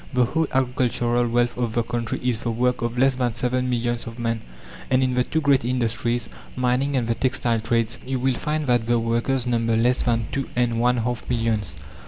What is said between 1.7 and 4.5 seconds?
the country is the work of less than seven millions of men,